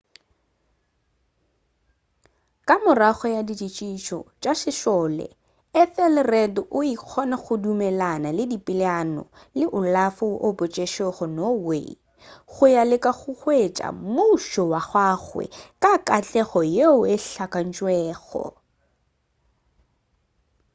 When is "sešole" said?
4.61-5.27